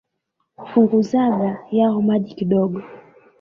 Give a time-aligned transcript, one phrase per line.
[0.69, 2.81] Punguzaga yao maji kidogo.